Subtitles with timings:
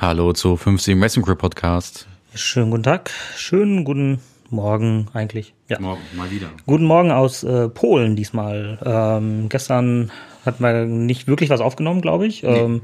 [0.00, 2.08] Hallo zu 50 Messing Crew Podcast.
[2.34, 5.52] Schönen guten Tag, schönen guten Morgen eigentlich.
[5.68, 5.78] Ja.
[5.78, 6.48] Morgen, mal wieder.
[6.64, 8.78] Guten Morgen aus äh, Polen diesmal.
[8.82, 10.10] Ähm, gestern
[10.46, 12.42] hatten wir nicht wirklich was aufgenommen, glaube ich.
[12.42, 12.60] Nee.
[12.60, 12.80] Ähm,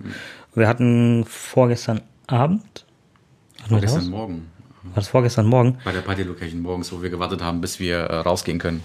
[0.55, 2.85] wir hatten vorgestern Abend.
[3.67, 4.51] Vorgestern Morgen.
[4.83, 5.79] War das vorgestern Morgen?
[5.87, 8.85] Bei der Party Location morgens, wo wir gewartet haben, bis wir äh, rausgehen können.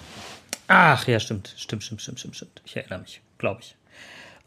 [0.70, 1.54] Ach ja, stimmt.
[1.58, 2.62] Stimmt, stimmt, stimmt, stimmt, stimmt.
[2.64, 3.76] Ich erinnere mich, glaube ich.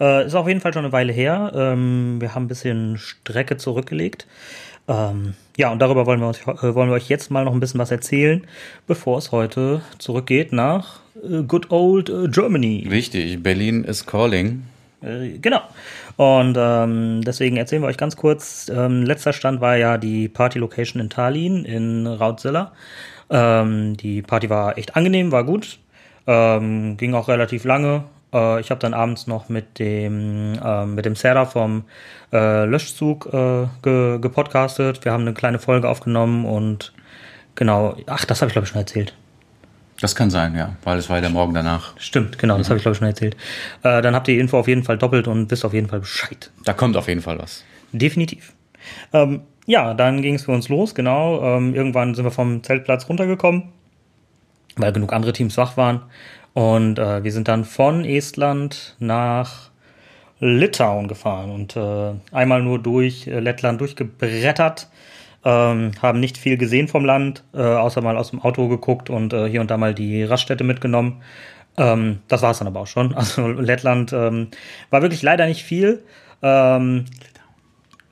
[0.00, 1.52] Äh, ist auf jeden Fall schon eine Weile her.
[1.54, 4.26] Ähm, wir haben ein bisschen Strecke zurückgelegt.
[4.86, 7.60] Ähm, ja, und darüber wollen wir, uns, äh, wollen wir euch jetzt mal noch ein
[7.60, 8.46] bisschen was erzählen,
[8.86, 12.86] bevor es heute zurückgeht nach äh, Good Old äh, Germany.
[12.90, 14.64] Richtig, Berlin is calling.
[15.00, 15.62] Äh, genau.
[16.16, 18.70] Und ähm, deswegen erzählen wir euch ganz kurz.
[18.74, 22.72] Ähm, letzter Stand war ja die Party Location in Tallinn in Rautzilla.
[23.30, 25.78] Ähm, die Party war echt angenehm, war gut.
[26.26, 28.04] Ähm, ging auch relativ lange.
[28.34, 31.84] Äh, ich habe dann abends noch mit dem, äh, mit dem Sarah vom
[32.32, 35.04] äh, Löschzug äh, ge gepodcastet.
[35.04, 36.92] Wir haben eine kleine Folge aufgenommen und
[37.54, 39.14] genau, ach, das habe ich glaube ich schon erzählt.
[40.00, 41.94] Das kann sein, ja, weil es war ja der Morgen danach.
[41.98, 43.36] Stimmt, genau, das habe ich glaube ich schon erzählt.
[43.84, 46.00] Äh, dann habt ihr die Info auf jeden Fall doppelt und wisst auf jeden Fall
[46.00, 46.50] Bescheid.
[46.64, 47.64] Da kommt auf jeden Fall was.
[47.92, 48.52] Definitiv.
[49.12, 51.42] Ähm, ja, dann ging es für uns los, genau.
[51.42, 53.64] Ähm, irgendwann sind wir vom Zeltplatz runtergekommen,
[54.76, 56.02] weil genug andere Teams wach waren.
[56.54, 59.70] Und äh, wir sind dann von Estland nach
[60.38, 64.88] Litauen gefahren und äh, einmal nur durch äh, Lettland durchgebrettert.
[65.44, 69.32] Ähm, haben nicht viel gesehen vom Land, äh, außer mal aus dem Auto geguckt und
[69.32, 71.22] äh, hier und da mal die Raststätte mitgenommen.
[71.76, 73.14] Ähm, das war es dann aber auch schon.
[73.16, 74.48] Also Lettland ähm,
[74.90, 76.02] war wirklich leider nicht viel.
[76.40, 77.06] Ähm,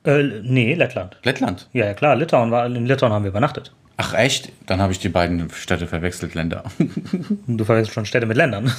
[0.05, 1.17] äh, nee, Lettland.
[1.23, 1.69] Lettland?
[1.73, 3.73] Ja, ja klar, Litauen war, in Litauen haben wir übernachtet.
[3.97, 4.51] Ach echt?
[4.65, 6.63] Dann habe ich die beiden Städte verwechselt, Länder.
[7.47, 8.71] Du verwechselst schon Städte mit Ländern.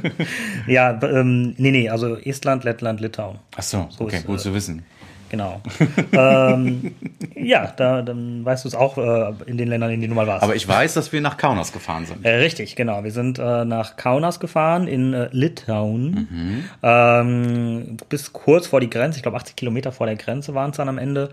[0.66, 3.38] ja, ähm, nee, nee, also Estland, Lettland, Litauen.
[3.56, 4.84] Ach so, so okay, ist, gut äh, zu wissen.
[5.28, 5.60] Genau.
[6.12, 6.94] ähm,
[7.34, 10.26] ja, da, dann weißt du es auch äh, in den Ländern, in denen du mal
[10.26, 10.42] warst.
[10.42, 12.24] Aber ich weiß, dass wir nach Kaunas gefahren sind.
[12.24, 13.02] Äh, richtig, genau.
[13.02, 16.28] Wir sind äh, nach Kaunas gefahren in äh, Litauen.
[16.30, 16.64] Mhm.
[16.82, 20.76] Ähm, bis kurz vor die Grenze, ich glaube 80 Kilometer vor der Grenze waren es
[20.76, 21.30] dann am Ende.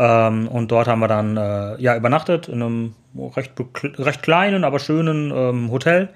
[0.00, 2.94] Ähm, und dort haben wir dann äh, ja übernachtet in einem
[3.36, 3.52] recht,
[3.98, 6.08] recht kleinen, aber schönen ähm, Hotel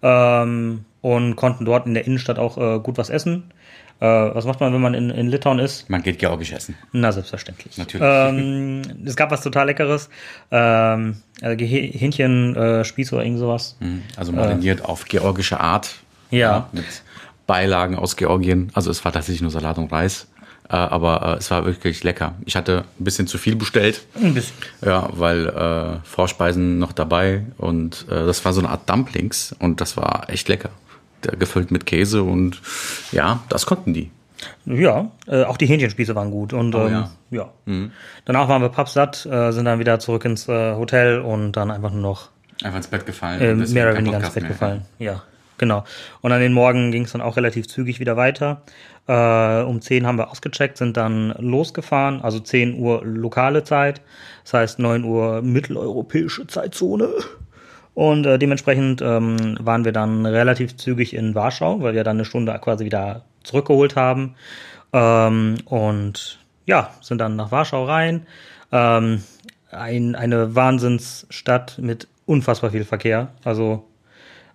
[0.00, 3.52] ähm, und konnten dort in der Innenstadt auch äh, gut was essen.
[3.98, 5.90] Äh, was macht man, wenn man in, in Litauen ist?
[5.90, 6.76] Man geht georgisch essen.
[6.92, 7.76] Na, selbstverständlich.
[7.78, 8.06] Natürlich.
[8.08, 10.08] Ähm, es gab was total Leckeres.
[10.52, 13.76] Ähm, also Hähnchen, äh, Spieß oder irgend sowas.
[13.80, 14.02] Mhm.
[14.16, 15.96] Also mariniert äh, auf georgische Art.
[16.30, 16.38] Ja.
[16.38, 16.68] ja.
[16.70, 16.84] Mit
[17.48, 18.70] Beilagen aus Georgien.
[18.72, 20.28] Also es war tatsächlich nur Salat und Reis.
[20.72, 22.34] Äh, aber äh, es war wirklich lecker.
[22.46, 24.06] Ich hatte ein bisschen zu viel bestellt.
[24.14, 24.56] Ein bisschen.
[24.84, 29.82] Ja, weil äh, Vorspeisen noch dabei und äh, das war so eine Art Dumplings und
[29.82, 30.70] das war echt lecker.
[31.38, 32.60] Gefüllt mit Käse und
[33.12, 34.10] ja, das konnten die.
[34.64, 36.52] Ja, äh, auch die Hähnchenspieße waren gut.
[36.52, 37.10] Und oh, ähm, ja.
[37.30, 37.50] ja.
[37.66, 37.92] Mhm.
[38.24, 41.92] Danach waren wir pappsatt, äh, sind dann wieder zurück ins äh, Hotel und dann einfach
[41.92, 42.30] nur noch.
[42.62, 43.40] Einfach ins Bett gefallen.
[43.40, 44.52] Äh, mehr oder weniger ins Bett mehr.
[44.52, 44.82] gefallen.
[44.98, 45.22] Ja,
[45.62, 45.84] genau.
[46.22, 48.62] Und an den Morgen ging es dann auch relativ zügig wieder weiter.
[49.06, 54.00] Äh, um 10 haben wir ausgecheckt, sind dann losgefahren, also 10 Uhr lokale Zeit,
[54.42, 57.10] das heißt 9 Uhr mitteleuropäische Zeitzone.
[57.94, 62.24] Und äh, dementsprechend ähm, waren wir dann relativ zügig in Warschau, weil wir dann eine
[62.24, 64.34] Stunde quasi wieder zurückgeholt haben.
[64.92, 68.26] Ähm, und ja, sind dann nach Warschau rein.
[68.72, 69.22] Ähm,
[69.70, 73.28] ein, eine Wahnsinnsstadt mit unfassbar viel Verkehr.
[73.44, 73.84] Also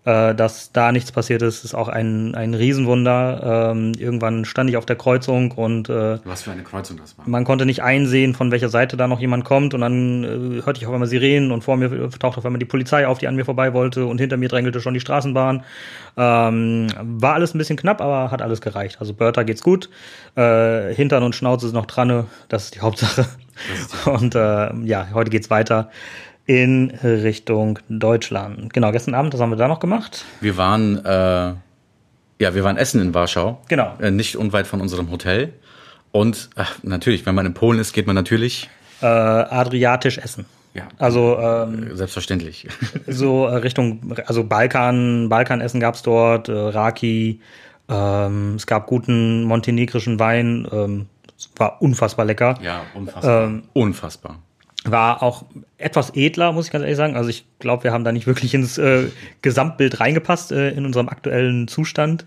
[0.05, 3.71] äh, dass da nichts passiert ist, ist auch ein, ein Riesenwunder.
[3.71, 7.27] Ähm, irgendwann stand ich auf der Kreuzung und äh, was für eine Kreuzung das war.
[7.27, 10.79] Man konnte nicht einsehen, von welcher Seite da noch jemand kommt und dann äh, hörte
[10.79, 13.35] ich auf einmal Sirenen und vor mir tauchte auf einmal die Polizei auf, die an
[13.35, 15.63] mir vorbei wollte und hinter mir drängelte schon die Straßenbahn.
[16.15, 18.97] Ähm, war alles ein bisschen knapp, aber hat alles gereicht.
[18.99, 19.89] Also Bertha geht's gut.
[20.35, 23.25] Äh, Hintern und Schnauze ist noch dran, das ist die Hauptsache.
[23.73, 25.89] Ist und äh, ja, heute geht's weiter
[26.47, 28.73] in Richtung Deutschland.
[28.73, 30.25] Genau, gestern Abend, was haben wir da noch gemacht?
[30.39, 31.09] Wir waren, äh,
[32.39, 33.61] ja, wir waren essen in Warschau.
[33.67, 33.93] Genau.
[33.99, 35.53] Äh, nicht unweit von unserem Hotel.
[36.13, 38.69] Und ach, natürlich, wenn man in Polen ist, geht man natürlich
[39.01, 40.45] äh, adriatisch essen.
[40.73, 40.87] Ja.
[40.97, 42.67] Also ähm, selbstverständlich.
[43.07, 47.41] so äh, Richtung, also Balkan, Balkanessen gab's dort, äh, Raki.
[47.89, 50.65] Ähm, es gab guten montenegrischen Wein.
[50.71, 51.07] Ähm,
[51.37, 52.57] es war unfassbar lecker.
[52.61, 53.43] Ja, unfassbar.
[53.43, 54.39] Ähm, unfassbar
[54.91, 55.45] war auch
[55.77, 57.15] etwas edler, muss ich ganz ehrlich sagen.
[57.15, 59.09] Also ich glaube, wir haben da nicht wirklich ins äh,
[59.41, 62.25] Gesamtbild reingepasst äh, in unserem aktuellen Zustand.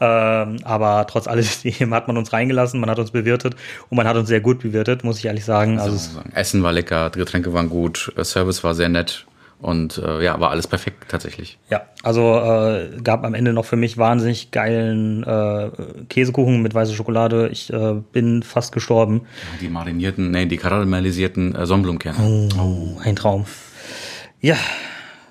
[0.00, 3.54] Ähm, aber trotz alledem hat man uns reingelassen, man hat uns bewirtet
[3.88, 5.78] und man hat uns sehr gut bewirtet, muss ich ehrlich sagen.
[5.78, 9.26] Also, also Essen war lecker, Getränke waren gut, Service war sehr nett
[9.60, 11.58] Und äh, ja, war alles perfekt tatsächlich.
[11.68, 15.70] Ja, also äh, gab am Ende noch für mich wahnsinnig geilen äh,
[16.08, 17.48] Käsekuchen mit weißer Schokolade.
[17.48, 19.22] Ich äh, bin fast gestorben.
[19.60, 22.18] Die marinierten, nee, die karamellisierten äh, Sonnenblumenkerne.
[22.20, 23.46] Oh, oh, ein Traum.
[24.40, 24.56] Ja,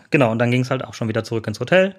[0.10, 0.32] genau.
[0.32, 1.96] Und dann ging es halt auch schon wieder zurück ins Hotel.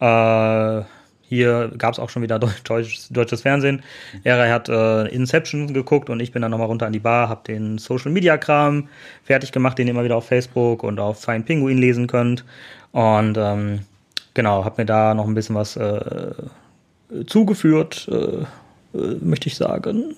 [0.00, 0.82] Äh,
[1.30, 3.84] hier gab es auch schon wieder deutsches, deutsches Fernsehen.
[4.24, 7.42] Er hat äh, Inception geguckt und ich bin dann nochmal runter an die Bar, habe
[7.46, 8.88] den Social Media Kram
[9.22, 12.44] fertig gemacht, den ihr immer wieder auf Facebook und auf Fein Pinguin lesen könnt.
[12.90, 13.78] Und ähm,
[14.34, 16.32] genau, habe mir da noch ein bisschen was äh,
[17.26, 18.08] zugeführt.
[18.10, 18.44] Äh,
[18.92, 20.16] möchte ich sagen.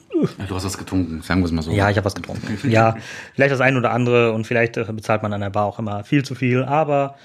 [0.48, 1.70] du hast was getrunken, sagen wir es mal so.
[1.70, 2.58] Ja, ich habe was getrunken.
[2.70, 2.96] ja,
[3.34, 6.04] vielleicht das ein oder andere und vielleicht äh, bezahlt man an der Bar auch immer
[6.04, 7.16] viel zu viel, aber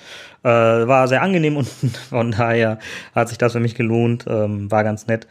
[0.44, 1.68] äh, war sehr angenehm und
[2.10, 2.80] von daher
[3.16, 5.28] hat sich das für mich gelohnt, ähm, war ganz nett.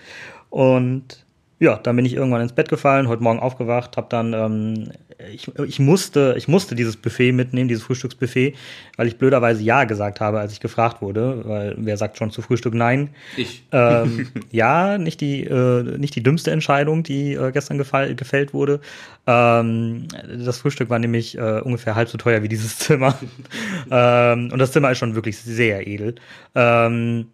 [0.50, 1.24] Und
[1.58, 4.90] ja, dann bin ich irgendwann ins Bett gefallen, heute Morgen aufgewacht, habe dann, ähm,
[5.32, 8.54] ich, ich, musste, ich musste dieses Buffet mitnehmen, dieses Frühstücksbuffet,
[8.96, 12.42] weil ich blöderweise Ja gesagt habe, als ich gefragt wurde, weil wer sagt schon zu
[12.42, 13.10] Frühstück Nein?
[13.36, 13.64] Ich.
[13.72, 18.80] Ähm, ja, nicht die, äh, nicht die dümmste Entscheidung, die äh, gestern gefällt wurde.
[19.26, 20.06] Ähm,
[20.44, 23.18] das Frühstück war nämlich äh, ungefähr halb so teuer wie dieses Zimmer.
[23.90, 26.16] ähm, und das Zimmer ist schon wirklich sehr edel.
[26.54, 27.26] Ähm,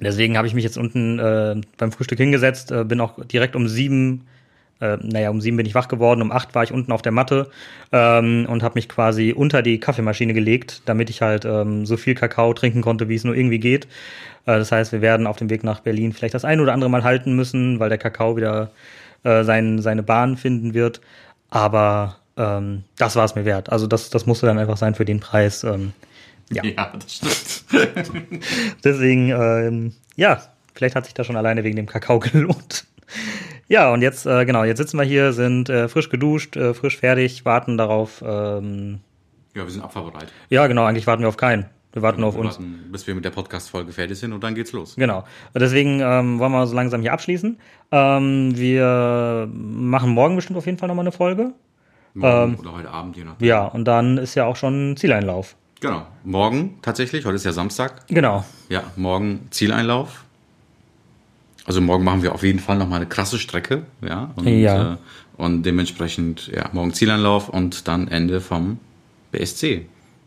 [0.00, 3.66] Deswegen habe ich mich jetzt unten äh, beim Frühstück hingesetzt, äh, bin auch direkt um
[3.66, 4.26] sieben,
[4.80, 7.12] äh, naja, um sieben bin ich wach geworden, um acht war ich unten auf der
[7.12, 7.50] Matte
[7.92, 12.14] ähm, und habe mich quasi unter die Kaffeemaschine gelegt, damit ich halt ähm, so viel
[12.14, 13.86] Kakao trinken konnte, wie es nur irgendwie geht.
[14.46, 16.90] Äh, das heißt, wir werden auf dem Weg nach Berlin vielleicht das ein oder andere
[16.90, 18.70] Mal halten müssen, weil der Kakao wieder
[19.24, 21.00] äh, sein, seine Bahn finden wird.
[21.50, 23.70] Aber ähm, das war es mir wert.
[23.70, 25.64] Also das, das musste dann einfach sein für den Preis.
[25.64, 25.92] Ähm,
[26.50, 26.64] ja.
[26.64, 27.64] ja, das stimmt.
[28.84, 30.40] Deswegen, ähm, ja,
[30.74, 32.84] vielleicht hat sich das schon alleine wegen dem Kakao gelohnt.
[33.68, 36.96] Ja, und jetzt, äh, genau, jetzt sitzen wir hier, sind äh, frisch geduscht, äh, frisch
[36.96, 38.22] fertig, warten darauf.
[38.26, 39.00] Ähm,
[39.54, 40.28] ja, wir sind abfahrbereit.
[40.48, 41.66] Ja, genau, eigentlich warten wir auf keinen.
[41.92, 42.58] Wir warten nur auf wir uns.
[42.58, 44.94] Warten, bis wir mit der Podcast-Folge fertig sind und dann geht's los.
[44.96, 45.24] Genau.
[45.54, 47.58] Deswegen ähm, wollen wir so langsam hier abschließen.
[47.92, 51.52] Ähm, wir machen morgen bestimmt auf jeden Fall nochmal eine Folge.
[52.14, 53.46] Morgen ähm, oder heute Abend, je nachdem.
[53.46, 55.56] Ja, und dann ist ja auch schon Zieleinlauf.
[55.80, 56.06] Genau.
[56.24, 58.06] Morgen tatsächlich, heute ist ja Samstag.
[58.08, 58.44] Genau.
[58.68, 60.24] Ja, morgen Zieleinlauf.
[61.68, 64.30] Also morgen machen wir auf jeden Fall nochmal eine krasse Strecke, ja.
[64.36, 64.94] Und, ja.
[64.94, 64.96] Äh,
[65.36, 68.78] und dementsprechend, ja, morgen Zieleinlauf und dann Ende vom
[69.32, 69.84] BSC.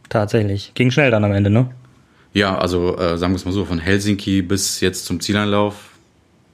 [0.07, 0.71] Tatsächlich.
[0.75, 1.71] Ging schnell dann am Ende, ne?
[2.33, 5.89] Ja, also äh, sagen wir es mal so, von Helsinki bis jetzt zum Zieleinlauf.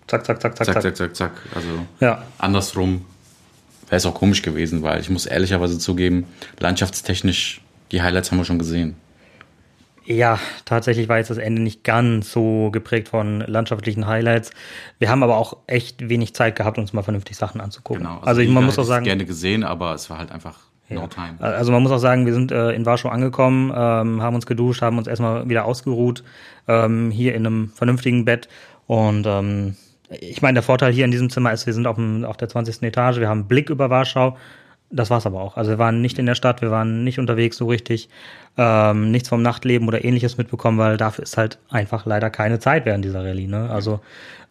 [0.07, 1.31] Zack, zack, zack, zack, zack, zack, zack, zack.
[1.53, 1.67] Also
[1.99, 2.23] ja.
[2.37, 3.01] andersrum
[3.87, 6.27] wäre es auch komisch gewesen, weil ich muss ehrlicherweise zugeben,
[6.59, 7.59] landschaftstechnisch
[7.91, 8.95] die Highlights haben wir schon gesehen.
[10.07, 14.51] Ja, tatsächlich war jetzt das Ende nicht ganz so geprägt von landschaftlichen Highlights.
[14.99, 18.03] Wir haben aber auch echt wenig Zeit gehabt, uns mal vernünftig Sachen anzugucken.
[18.03, 20.59] Genau, also, also ich, man muss auch sagen, gerne gesehen, aber es war halt einfach
[20.87, 20.95] ja.
[20.95, 21.35] no time.
[21.39, 24.81] Also man muss auch sagen, wir sind äh, in Warschau angekommen, ähm, haben uns geduscht,
[24.81, 26.23] haben uns erstmal wieder ausgeruht,
[26.69, 28.47] ähm, hier in einem vernünftigen Bett
[28.85, 29.75] und ähm,
[30.09, 32.47] ich meine, der Vorteil hier in diesem Zimmer ist, wir sind auf, dem, auf der
[32.47, 32.81] 20.
[32.83, 34.37] Etage, wir haben einen Blick über Warschau
[34.89, 35.57] das war's aber auch.
[35.57, 38.07] Also wir waren nicht in der Stadt, wir waren nicht unterwegs so richtig,
[38.57, 42.85] ähm, nichts vom Nachtleben oder ähnliches mitbekommen, weil dafür ist halt einfach leider keine Zeit
[42.85, 43.47] während dieser Rallye.
[43.47, 43.69] Ne?
[43.69, 43.99] Also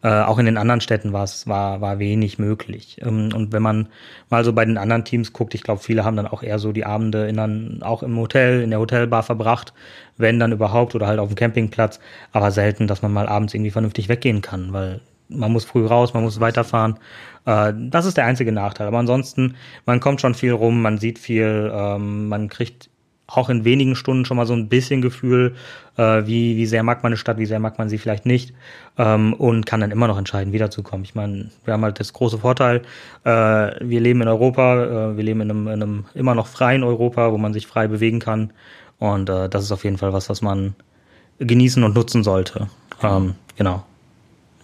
[0.03, 2.99] äh, auch in den anderen Städten war es war, war wenig möglich.
[3.01, 3.87] Ähm, und wenn man
[4.29, 6.71] mal so bei den anderen Teams guckt, ich glaube, viele haben dann auch eher so
[6.71, 9.73] die Abende in dann, auch im Hotel, in der Hotelbar verbracht,
[10.17, 11.99] wenn dann überhaupt oder halt auf dem Campingplatz,
[12.31, 14.99] aber selten, dass man mal abends irgendwie vernünftig weggehen kann, weil
[15.29, 16.99] man muss früh raus, man muss weiterfahren.
[17.45, 18.87] Äh, das ist der einzige Nachteil.
[18.87, 22.89] Aber ansonsten, man kommt schon viel rum, man sieht viel, ähm, man kriegt
[23.27, 25.55] auch in wenigen Stunden schon mal so ein bisschen Gefühl,
[25.97, 28.53] äh, wie, wie sehr mag man eine Stadt, wie sehr mag man sie vielleicht nicht
[28.97, 31.03] ähm, und kann dann immer noch entscheiden, wiederzukommen.
[31.03, 32.83] Ich meine, wir haben halt das große Vorteil,
[33.25, 36.83] äh, wir leben in Europa, äh, wir leben in einem, in einem immer noch freien
[36.83, 38.53] Europa, wo man sich frei bewegen kann
[38.97, 40.75] und äh, das ist auf jeden Fall was, was man
[41.39, 42.69] genießen und nutzen sollte.
[43.03, 43.83] Ähm, genau.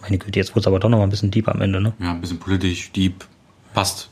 [0.04, 1.94] Meine Güte, jetzt wurde es aber doch noch mal ein bisschen deep am Ende, ne?
[2.00, 3.26] Ja, ein bisschen politisch, deep.
[3.74, 4.10] Passt.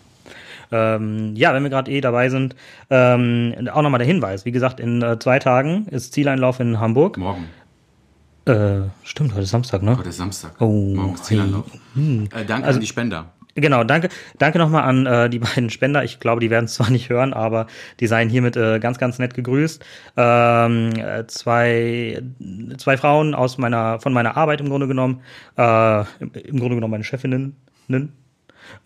[0.71, 2.55] Ähm, ja, wenn wir gerade eh dabei sind,
[2.89, 4.45] ähm, auch nochmal der Hinweis.
[4.45, 7.17] Wie gesagt, in äh, zwei Tagen ist Zieleinlauf in Hamburg.
[7.17, 7.49] Morgen.
[8.45, 9.97] Äh, stimmt, heute ist Samstag, ne?
[9.97, 10.53] Heute ist Samstag.
[10.59, 11.65] Oh, Morgen ist Zieleinlauf.
[11.69, 11.79] Hey.
[11.95, 12.29] Hm.
[12.33, 13.25] Äh, danke also, an die Spender.
[13.55, 16.03] Genau, danke, danke nochmal an äh, die beiden Spender.
[16.03, 17.67] Ich glaube, die werden es zwar nicht hören, aber
[17.99, 19.83] die seien hiermit äh, ganz, ganz nett gegrüßt.
[20.17, 22.21] Ähm, äh, zwei,
[22.77, 25.21] zwei Frauen aus meiner, von meiner Arbeit im Grunde genommen,
[25.57, 27.57] äh, im, im Grunde genommen meine Chefinnen.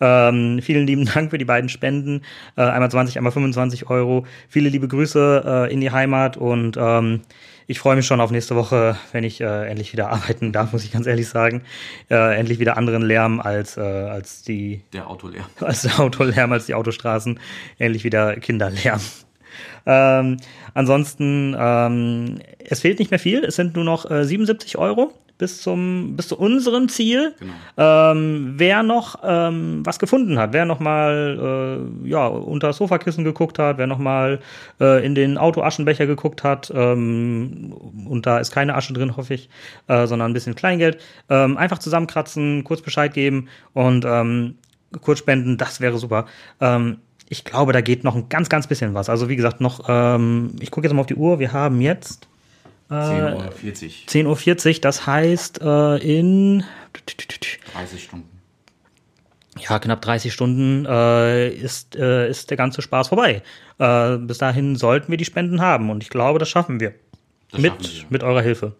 [0.00, 2.22] Ähm, vielen lieben Dank für die beiden Spenden.
[2.56, 4.26] Äh, einmal 20, einmal 25 Euro.
[4.48, 7.20] Viele liebe Grüße äh, in die Heimat und ähm,
[7.68, 10.84] ich freue mich schon auf nächste Woche, wenn ich äh, endlich wieder arbeiten darf, muss
[10.84, 11.62] ich ganz ehrlich sagen.
[12.10, 14.82] Äh, endlich wieder anderen Lärm als, äh, als die.
[14.92, 15.46] Der Autolärm.
[15.60, 17.40] Als der Autolärm, als die Autostraßen.
[17.78, 19.00] Endlich wieder Kinderlärm.
[19.86, 20.36] ähm,
[20.74, 23.44] ansonsten, ähm, es fehlt nicht mehr viel.
[23.44, 27.34] Es sind nur noch äh, 77 Euro bis zum bis zu unserem Ziel.
[27.38, 27.52] Genau.
[27.76, 33.24] Ähm, wer noch ähm, was gefunden hat, wer noch mal äh, ja unter das Sofakissen
[33.24, 34.40] geguckt hat, wer noch mal
[34.80, 37.74] äh, in den Autoaschenbecher geguckt hat ähm,
[38.08, 39.48] und da ist keine Asche drin, hoffe ich,
[39.88, 44.56] äh, sondern ein bisschen Kleingeld, ähm, einfach zusammenkratzen, kurz Bescheid geben und ähm,
[45.00, 46.26] kurz spenden, das wäre super.
[46.60, 49.08] Ähm, ich glaube, da geht noch ein ganz, ganz bisschen was.
[49.08, 52.28] Also wie gesagt, noch, ähm, ich gucke jetzt mal auf die Uhr, wir haben jetzt
[52.90, 54.36] 10.40 Uhr.
[54.36, 56.64] 10.40 Uhr, das heißt äh, in
[57.72, 58.36] 30 Stunden.
[59.58, 63.42] Ja, knapp 30 Stunden äh, ist, äh, ist der ganze Spaß vorbei.
[63.78, 66.94] Äh, bis dahin sollten wir die Spenden haben und ich glaube, das schaffen wir.
[67.50, 68.06] Das mit, schaffen wir.
[68.10, 68.76] mit eurer Hilfe.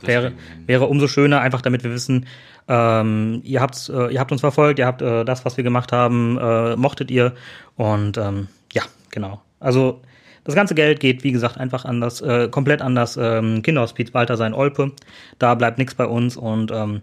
[0.00, 0.32] wäre,
[0.66, 2.26] wäre umso schöner, einfach damit wir wissen,
[2.66, 5.92] ähm, ihr, habt, äh, ihr habt uns verfolgt, ihr habt äh, das, was wir gemacht
[5.92, 6.34] haben,
[6.80, 7.34] mochtet ihr.
[7.76, 9.42] Und ähm, ja, genau.
[9.58, 10.00] Also
[10.44, 14.10] das ganze Geld geht, wie gesagt, einfach an das, äh, komplett an das ähm, Kinderhospiz
[14.10, 14.92] Balthasar Olpe.
[15.38, 17.02] Da bleibt nichts bei uns und ähm,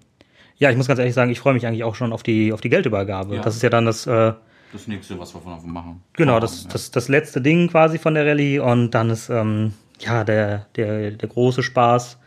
[0.58, 2.62] ja, ich muss ganz ehrlich sagen, ich freue mich eigentlich auch schon auf die, auf
[2.62, 3.36] die Geldübergabe.
[3.36, 3.42] Ja.
[3.42, 4.08] Das ist ja dann das.
[4.08, 4.34] Äh,
[4.74, 6.02] das nächste, was wir von machen.
[6.14, 6.70] Genau, das, ja.
[6.72, 11.12] das, das letzte Ding quasi von der Rallye und dann ist ähm, ja der, der,
[11.12, 12.18] der große Spaß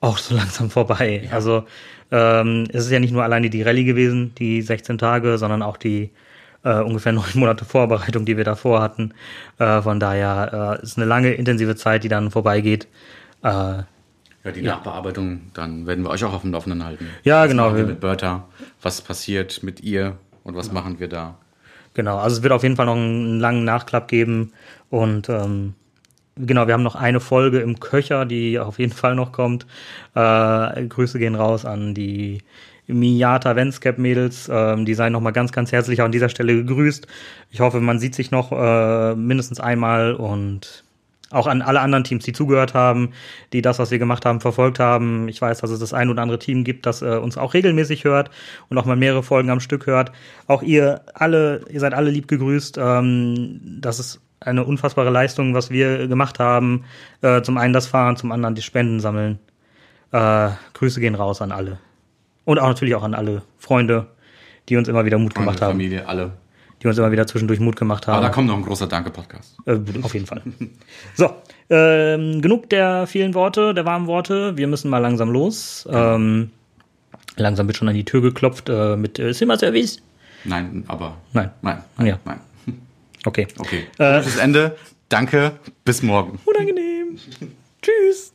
[0.00, 1.22] auch so langsam vorbei.
[1.24, 1.32] Ja.
[1.32, 1.64] Also
[2.10, 5.76] ähm, es ist ja nicht nur alleine die Rallye gewesen, die 16 Tage, sondern auch
[5.76, 6.10] die
[6.64, 9.14] äh, ungefähr neun Monate Vorbereitung, die wir davor hatten.
[9.58, 12.88] Äh, von daher äh, ist eine lange, intensive Zeit, die dann vorbeigeht.
[13.42, 14.74] Äh, ja, die ja.
[14.74, 17.08] Nachbearbeitung, dann werden wir euch auch auf dem Laufenden halten.
[17.22, 17.74] Ja, was genau.
[17.74, 18.46] Wir mit Bertha,
[18.82, 20.72] was passiert mit ihr und was ja.
[20.74, 21.36] machen wir da?
[21.94, 24.52] Genau, also es wird auf jeden Fall noch einen langen Nachklapp geben
[24.90, 25.74] und ähm,
[26.36, 29.64] genau, wir haben noch eine Folge im Köcher, die auf jeden Fall noch kommt.
[30.14, 32.42] Äh, Grüße gehen raus an die
[32.86, 34.50] Miata Venscap Mädels.
[34.52, 37.06] Ähm, die seien nochmal ganz, ganz herzlich an dieser Stelle gegrüßt.
[37.50, 40.84] Ich hoffe, man sieht sich noch äh, mindestens einmal und
[41.30, 43.10] auch an alle anderen Teams, die zugehört haben,
[43.52, 45.28] die das, was wir gemacht haben, verfolgt haben.
[45.28, 48.04] Ich weiß, dass es das ein oder andere Team gibt, das äh, uns auch regelmäßig
[48.04, 48.30] hört
[48.68, 50.12] und auch mal mehrere Folgen am Stück hört.
[50.46, 52.78] Auch ihr alle, ihr seid alle lieb gegrüßt.
[52.78, 56.84] Ähm, das ist eine unfassbare Leistung, was wir gemacht haben.
[57.22, 59.38] Äh, zum einen das Fahren, zum anderen die Spenden sammeln.
[60.12, 61.78] Äh, Grüße gehen raus an alle.
[62.44, 64.06] Und auch natürlich auch an alle Freunde,
[64.68, 65.72] die uns immer wieder Mut Freunde, gemacht haben.
[65.72, 66.32] Familie, alle.
[66.82, 68.16] Die uns immer wieder zwischendurch Mut gemacht haben.
[68.16, 69.56] Aber da kommt noch ein großer Danke-Podcast.
[69.66, 70.42] Äh, auf jeden Fall.
[71.14, 71.30] so,
[71.70, 74.56] ähm, genug der vielen Worte, der warmen Worte.
[74.56, 75.88] Wir müssen mal langsam los.
[75.90, 76.50] Ähm,
[77.36, 80.02] langsam wird schon an die Tür geklopft äh, mit äh, Zimmerservice.
[80.44, 81.16] Nein, aber.
[81.32, 81.50] Nein.
[81.62, 81.82] Nein.
[81.98, 82.18] Ja.
[82.24, 82.40] Nein.
[83.26, 83.48] Okay.
[83.56, 83.86] Okay.
[83.96, 84.76] Äh, Gutes Ende.
[85.08, 85.52] Danke.
[85.86, 86.38] Bis morgen.
[86.44, 87.16] Unangenehm.
[87.80, 88.34] Tschüss.